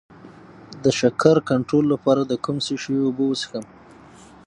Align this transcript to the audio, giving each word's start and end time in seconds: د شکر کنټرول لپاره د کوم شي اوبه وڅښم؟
د 0.83 0.85
شکر 0.99 1.35
کنټرول 1.49 1.85
لپاره 1.93 2.21
د 2.25 2.33
کوم 2.45 2.57
شي 2.83 2.95
اوبه 3.05 3.23
وڅښم؟ 3.27 3.65